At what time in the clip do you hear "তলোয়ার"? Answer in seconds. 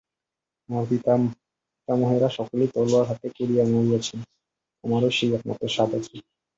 2.73-3.07